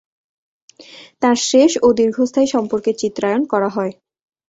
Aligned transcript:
তাঁর 1.21 1.37
শেষ 1.49 1.71
ও 1.81 1.97
দীর্ঘস্থায়ী 1.99 2.47
সম্পর্কের 2.55 2.95
চিত্রায়ন 3.01 3.41
করা 3.51 3.69
হয়। 3.75 3.93